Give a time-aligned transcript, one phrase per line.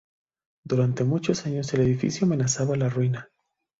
[0.65, 3.29] Durante muchos años el edificio amenazaba la ruina.